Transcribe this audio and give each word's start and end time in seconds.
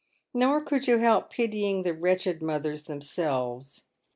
Nor 0.33 0.61
could 0.61 0.87
you 0.87 0.97
help 0.97 1.29
pitying 1.29 1.83
the 1.83 1.93
wretched 1.93 2.41
mothers 2.41 2.85
themselves. 2.85 3.83